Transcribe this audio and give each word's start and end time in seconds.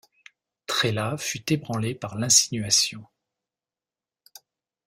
Trélat 0.65 1.15
fut 1.19 1.53
ébranlé 1.53 1.93
par 1.93 2.17
l'insinuation. 2.17 3.05